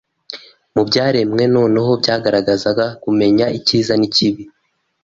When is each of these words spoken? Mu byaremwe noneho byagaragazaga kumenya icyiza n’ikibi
Mu 0.73 0.81
byaremwe 0.89 1.43
noneho 1.55 1.91
byagaragazaga 2.01 2.85
kumenya 3.03 3.45
icyiza 3.57 3.93
n’ikibi 3.97 4.43